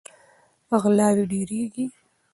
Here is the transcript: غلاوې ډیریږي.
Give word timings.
غلاوې 0.81 1.23
ډیریږي. 1.31 1.85